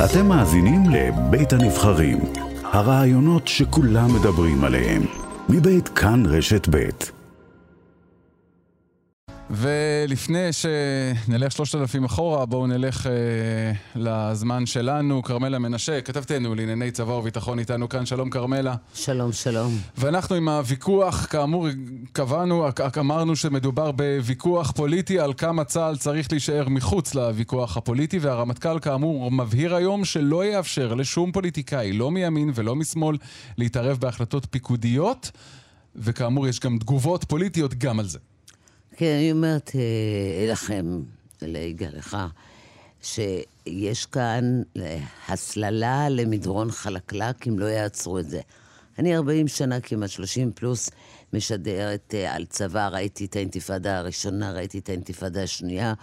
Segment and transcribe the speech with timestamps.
[0.00, 2.18] אתם מאזינים לבית הנבחרים,
[2.64, 5.02] הרעיונות שכולם מדברים עליהם,
[5.48, 7.21] מבית כאן רשת בית.
[9.54, 13.12] ולפני שנלך שלושת אלפים אחורה, בואו נלך אה,
[13.94, 15.22] לזמן שלנו.
[15.22, 18.06] כרמלה מנשה, כתבתנו לענייני צבא וביטחון איתנו כאן.
[18.06, 18.74] שלום כרמלה.
[18.94, 19.78] שלום, שלום.
[19.98, 21.68] ואנחנו עם הוויכוח, כאמור,
[22.12, 22.66] קבענו,
[22.98, 29.74] אמרנו שמדובר בוויכוח פוליטי על כמה צה"ל צריך להישאר מחוץ לוויכוח הפוליטי, והרמטכ"ל כאמור מבהיר
[29.74, 33.16] היום שלא יאפשר לשום פוליטיקאי, לא מימין ולא משמאל,
[33.58, 35.30] להתערב בהחלטות פיקודיות,
[35.96, 38.18] וכאמור יש גם תגובות פוליטיות גם על זה.
[38.96, 41.02] כן, אני אומרת אה, לכם,
[41.42, 42.16] ליגאל, לך,
[43.02, 44.62] שיש כאן
[45.28, 48.40] הסללה למדרון חלקלק אם לא יעצרו את זה.
[48.98, 50.90] אני 40 שנה, כמעט 30 פלוס,
[51.32, 55.94] משדרת אה, על צבא, ראיתי את האינתיפאדה הראשונה, ראיתי את האינתיפאדה השנייה,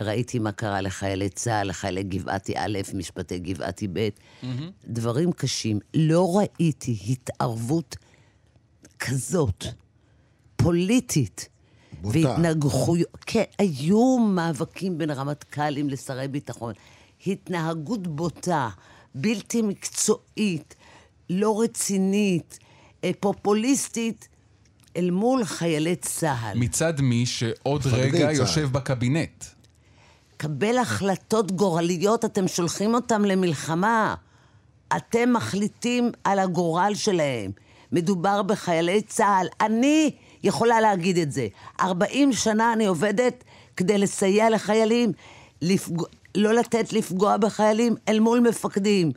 [0.00, 4.46] ראיתי מה קרה לחיילי צה"ל, לחיילי גבעתי א', משפטי גבעתי ב', mm-hmm.
[4.86, 5.78] דברים קשים.
[5.94, 7.96] לא ראיתי התערבות
[8.98, 9.64] כזאת,
[10.56, 11.48] פוליטית.
[12.04, 16.74] והתנגחויות, כן, היו מאבקים בין רמטכ"לים לשרי ביטחון.
[17.26, 18.68] התנהגות בוטה,
[19.14, 20.74] בלתי מקצועית,
[21.30, 22.58] לא רצינית,
[23.04, 24.28] אה, פופוליסטית,
[24.96, 26.58] אל מול חיילי צה"ל.
[26.58, 28.34] מצד מי שעוד רגע צהל.
[28.34, 29.44] יושב בקבינט.
[30.36, 34.14] קבל החלטות גורליות, אתם שולחים אותם למלחמה.
[34.96, 37.50] אתם מחליטים על הגורל שלהם.
[37.92, 39.46] מדובר בחיילי צה"ל.
[39.60, 40.10] אני
[40.44, 41.48] יכולה להגיד את זה.
[41.80, 43.44] 40 שנה אני עובדת
[43.76, 45.12] כדי לסייע לחיילים,
[45.62, 46.02] לפג...
[46.34, 49.12] לא לתת לפגוע בחיילים אל מול מפקדים.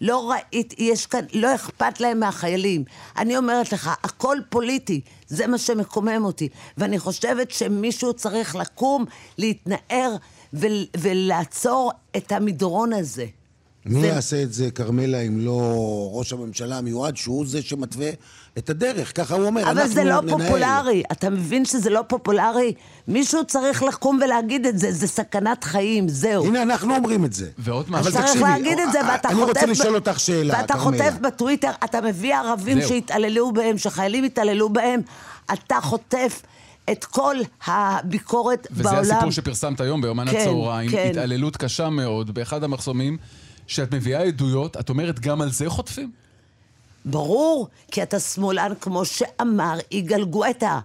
[0.00, 2.84] לא ראית, יש כאן, לא אכפת להם מהחיילים.
[3.18, 6.48] אני אומרת לך, הכל פוליטי, זה מה שמקומם אותי.
[6.78, 9.04] ואני חושבת שמישהו צריך לקום,
[9.38, 10.16] להתנער
[10.96, 13.26] ולעצור את המדרון הזה.
[13.86, 14.06] מי זה...
[14.06, 18.10] יעשה את זה, כרמלה, אם לא ראש הממשלה המיועד, שהוא זה שמתווה
[18.58, 20.38] את הדרך, ככה הוא אומר, אבל זה לא ננהל.
[20.38, 22.72] פופולרי, אתה מבין שזה לא פופולרי?
[23.08, 26.46] מישהו צריך לקום ולהגיד את זה, זה סכנת חיים, זהו.
[26.46, 27.48] הנה, אנחנו אומרים את זה.
[27.58, 28.00] ועוד משהו.
[28.00, 29.56] אבל תקשיבי, צריך להגיד את זה, ואתה אני חוטף...
[29.62, 31.04] אני רוצה לשאול אותך שאלה, ואתה כרמלה.
[31.04, 32.82] חוטף בטוויטר, אתה מביא ערבים.
[32.88, 35.00] שהתעללו בהם, שחיילים התעללו בהם,
[35.52, 36.42] אתה חוטף...
[36.92, 37.36] את כל
[37.66, 39.00] הביקורת וזה בעולם.
[39.00, 41.08] וזה הסיפור שפרסמת היום ביומן כן, הצהריים, כן.
[41.10, 43.16] התעללות קשה מאוד באחד המחסומים.
[43.66, 46.10] כשאת מביאה עדויות, את אומרת, גם על זה חוטפים?
[47.04, 50.80] ברור, כי אתה שמאלן כמו שאמר יגאל גואטה.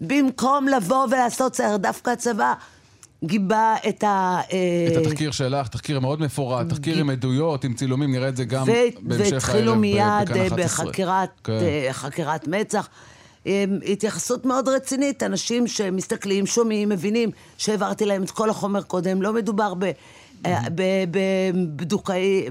[0.00, 2.54] במקום לבוא ולעשות סער, דווקא הצבא
[3.24, 4.40] גיבה את ה...
[4.48, 4.52] את
[4.96, 7.00] אה, התחקיר שלך, תחקיר מאוד מפורט, תחקיר ג...
[7.00, 8.72] עם עדויות, עם צילומים, נראה את זה גם ו...
[9.00, 10.00] בהמשך הערב מיד
[10.36, 11.52] אה, בחקירת כן.
[11.52, 12.88] אה, מצ"ח.
[13.86, 19.74] התייחסות מאוד רצינית, אנשים שמסתכלים, שומעים, מבינים שהעברתי להם את כל החומר קודם, לא מדובר
[19.78, 19.90] ב...
[21.10, 22.46] בבדוקאי,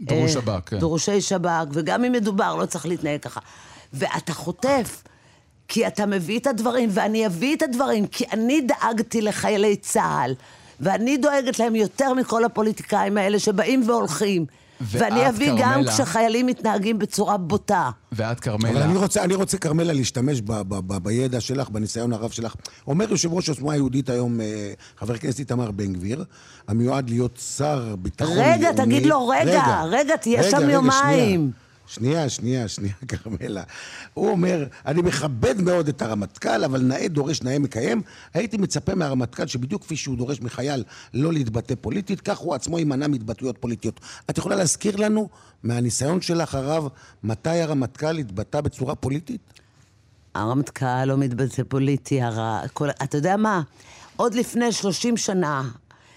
[0.00, 0.78] דורש שב"כ, כן.
[0.78, 3.40] דורשי שב"כ, וגם אם מדובר, לא צריך להתנהג ככה.
[3.92, 5.02] ואתה חוטף,
[5.68, 10.34] כי אתה מביא את הדברים, ואני אביא את הדברים, כי אני דאגתי לחיילי צה"ל,
[10.80, 14.46] ואני דואגת להם יותר מכל הפוליטיקאים האלה שבאים והולכים.
[14.80, 15.62] ואני אביא כרמלה...
[15.62, 17.90] גם כשחיילים מתנהגים בצורה בוטה.
[18.12, 18.70] ואת, כרמלה...
[18.70, 22.54] אבל אני רוצה, אני רוצה, כרמלה, להשתמש ב, ב, ב, בידע שלך, בניסיון הרב שלך.
[22.86, 26.24] אומר יושב ראש התנועה היהודית היום, אה, חבר הכנסת איתמר בן גביר,
[26.68, 28.52] המיועד להיות שר ביטחון לאומי...
[28.52, 31.40] רגע, תגיד לו, רגע, רגע, רגע תהיה רגע, שם רגע, יומיים.
[31.40, 31.67] שנייה.
[31.88, 33.62] שנייה, שנייה, שנייה, כרמלה.
[34.14, 38.02] הוא אומר, אני מכבד מאוד את הרמטכ"ל, אבל נאה דורש, נאה מקיים.
[38.34, 40.84] הייתי מצפה מהרמטכ"ל שבדיוק כפי שהוא דורש מחייל
[41.14, 44.00] לא להתבטא פוליטית, כך הוא עצמו יימנע מהתבטאויות פוליטיות.
[44.30, 45.28] את יכולה להזכיר לנו,
[45.62, 46.88] מהניסיון שלך הרב,
[47.22, 49.40] מתי הרמטכ"ל התבטא בצורה פוליטית?
[50.34, 52.66] הרמטכ"ל לא מתבטא פוליטי, הר...
[52.72, 52.90] כל...
[52.90, 53.62] אתה יודע מה?
[54.16, 55.62] עוד לפני 30 שנה,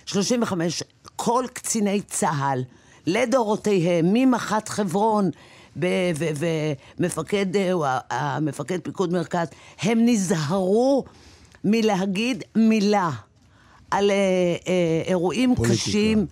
[0.06, 0.84] 35,
[1.16, 2.64] כל קציני צה"ל,
[3.08, 5.30] לדורותיהם, ממח"ט חברון,
[5.78, 9.48] ומפקד, אה, המפקד פיקוד מרכז,
[9.82, 11.06] הם נזהרו
[11.64, 13.10] מלהגיד מילה
[13.92, 14.16] על אה,
[14.68, 15.82] אה, אירועים פוליטיקה.
[15.82, 16.26] קשים.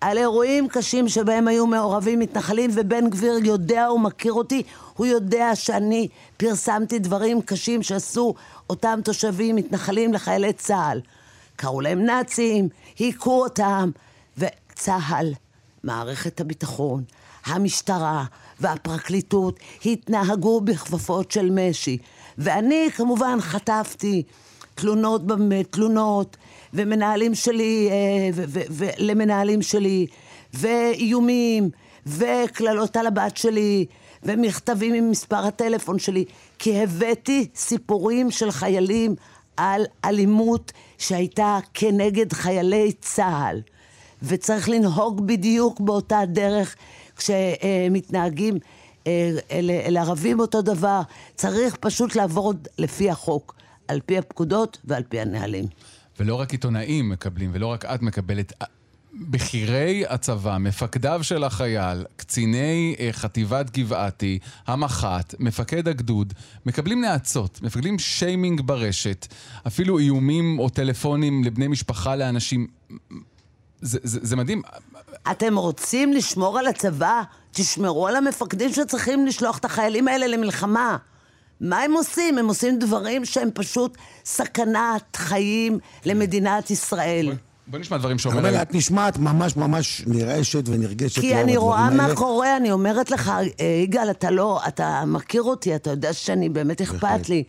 [0.00, 4.62] על אירועים קשים שבהם היו מעורבים מתנחלים, ובן גביר יודע, הוא מכיר אותי,
[4.96, 8.34] הוא יודע שאני פרסמתי דברים קשים שעשו
[8.70, 11.00] אותם תושבים מתנחלים לחיילי צה"ל.
[11.56, 12.68] קראו להם נאצים,
[12.98, 13.90] היכו אותם,
[14.38, 15.32] וצה"ל,
[15.84, 17.04] מערכת הביטחון,
[17.46, 18.24] המשטרה,
[18.62, 21.98] והפרקליטות התנהגו בכפפות של משי.
[22.38, 24.22] ואני כמובן חטפתי
[24.74, 25.22] תלונות,
[25.70, 26.36] תלונות,
[26.74, 30.06] ומנהלים שלי, אה, ולמנהלים שלי,
[30.54, 31.70] ואיומים,
[32.06, 33.86] וקללות על הבת שלי,
[34.22, 36.24] ומכתבים עם מספר הטלפון שלי,
[36.58, 39.14] כי הבאתי סיפורים של חיילים
[39.56, 43.60] על אלימות שהייתה כנגד חיילי צה"ל.
[44.22, 46.76] וצריך לנהוג בדיוק באותה דרך
[47.22, 48.58] כשמתנהגים
[49.06, 51.00] אה, אל, ערבים אותו דבר.
[51.34, 53.54] צריך פשוט לעבוד לפי החוק,
[53.88, 55.64] על פי הפקודות ועל פי הנהלים.
[56.20, 58.52] ולא רק עיתונאים מקבלים, ולא רק את מקבלת.
[59.14, 66.32] בכירי הצבא, מפקדיו של החייל, קציני אה, חטיבת גבעתי, המח"ט, מפקד הגדוד,
[66.66, 69.26] מקבלים נאצות, מקבלים שיימינג ברשת,
[69.66, 72.66] אפילו איומים או טלפונים לבני משפחה לאנשים.
[73.82, 74.62] זה, זה, זה מדהים.
[75.30, 77.22] אתם רוצים לשמור על הצבא?
[77.52, 80.96] תשמרו על המפקדים שצריכים לשלוח את החיילים האלה למלחמה.
[81.60, 82.38] מה הם עושים?
[82.38, 87.32] הם עושים דברים שהם פשוט סכנת חיים למדינת ישראל.
[87.66, 88.36] בוא נשמע דברים שאומר...
[88.36, 93.32] כרמלה, את נשמעת ממש ממש נרעשת ונרגשת כי אני רואה מה קורה, אני אומרת לך,
[93.60, 97.44] אה, יגאל, אתה לא, אתה מכיר אותי, אתה יודע שאני באמת אכפת לי.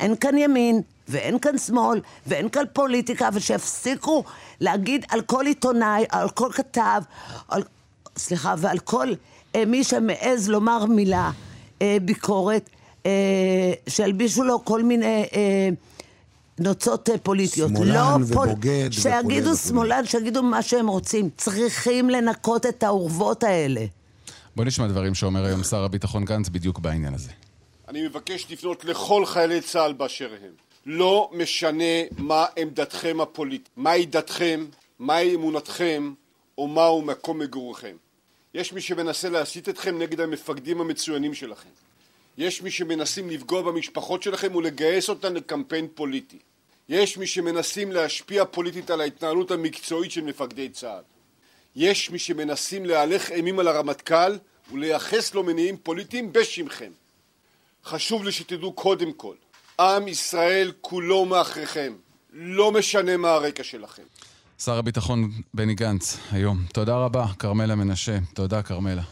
[0.00, 4.24] אין כאן ימין, ואין כאן שמאל, ואין כאן פוליטיקה, ושיפסיקו
[4.60, 7.02] להגיד על כל עיתונאי, על כל כתב,
[7.48, 7.62] על,
[8.16, 9.12] סליחה, ועל כל
[9.54, 11.30] אה, מי שמעז לומר מילה
[11.82, 12.70] אה, ביקורת,
[13.06, 13.10] אה,
[13.88, 15.24] שילבישו לו כל מיני...
[15.34, 15.68] אה,
[16.58, 17.70] נוצות אה, פוליטיות.
[17.70, 19.02] שמאלן לא ובוגד פול...
[19.02, 19.56] שיגידו וכולי.
[19.56, 21.30] שמאלן, שיגידו מה שהם רוצים.
[21.36, 23.84] צריכים לנקות את האורוות האלה.
[24.56, 27.30] בוא נשמע דברים שאומר היום שר הביטחון גנץ בדיוק בעניין הזה.
[27.88, 30.65] אני מבקש לפנות לכל חיילי צה"ל באשר הם.
[30.86, 34.66] לא משנה מה עמדתכם הפוליטית, מהי דתכם,
[34.98, 36.14] מהי אמונתכם,
[36.58, 37.96] או מהו מקום מגוריכם.
[38.54, 41.68] יש מי שמנסה להסית אתכם נגד המפקדים המצוינים שלכם.
[42.38, 46.38] יש מי שמנסים לפגוע במשפחות שלכם ולגייס אותן לקמפיין פוליטי.
[46.88, 51.02] יש מי שמנסים להשפיע פוליטית על ההתנהלות המקצועית של מפקדי צה"ל.
[51.76, 54.36] יש מי שמנסים להלך אימים על הרמטכ"ל
[54.72, 56.90] ולייחס לו מניעים פוליטיים בשמכם.
[57.84, 59.34] חשוב לי שתדעו קודם כל,
[59.80, 61.92] עם ישראל כולו מאחריכם,
[62.32, 64.02] לא משנה מה הרקע שלכם.
[64.64, 66.58] שר הביטחון בני גנץ, היום.
[66.72, 68.18] תודה רבה, כרמלה מנשה.
[68.34, 69.02] תודה, כרמלה.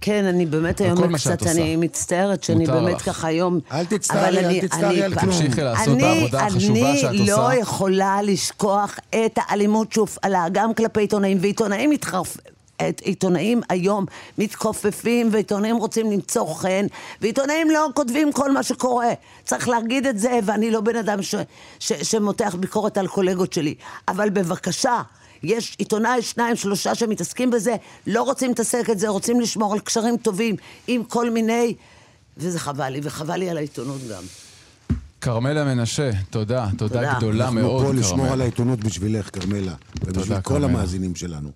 [0.00, 1.42] כן, אני באמת היום קצת.
[1.46, 3.02] אני מצטערת שאני באמת לך.
[3.04, 3.60] ככה היום...
[3.72, 5.32] אל תצטערי, אבל אל אני- תצטערי אני על כלום.
[5.34, 7.58] תמשיכי לעשות את אני- העבודה החשובה שאת אני לא עושה.
[7.58, 12.36] יכולה לשכוח את האלימות שהופעלה גם כלפי עיתונאים, ועיתונאים מתחרפ...
[12.88, 14.06] את עיתונאים היום
[14.38, 16.86] מתכופפים, ועיתונאים רוצים למצוא חן,
[17.20, 19.12] ועיתונאים לא כותבים כל מה שקורה.
[19.44, 21.34] צריך להגיד את זה, ואני לא בן אדם ש...
[21.78, 21.92] ש...
[21.92, 23.74] שמותח ביקורת על קולגות שלי.
[24.08, 25.02] אבל בבקשה,
[25.42, 30.16] יש עיתונאי, שניים, שלושה שמתעסקים בזה, לא רוצים להתעסק את זה, רוצים לשמור על קשרים
[30.16, 30.56] טובים
[30.86, 31.74] עם כל מיני...
[32.36, 34.22] וזה חבל לי, וחבל לי על העיתונות גם.
[35.20, 36.68] כרמלה מנשה, תודה.
[36.78, 37.14] תודה תודה.
[37.18, 38.32] גדולה אנחנו מאוד, פה לשמור כרמלה.
[38.32, 39.74] על העיתונות בשבילך, כרמלה,
[40.04, 40.66] ובשביל כל כרמלה.
[40.66, 41.50] המאזינים שלנו.